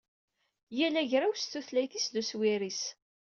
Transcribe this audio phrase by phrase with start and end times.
[0.77, 2.81] Yal agraw s tutlayt-is d uswir-is.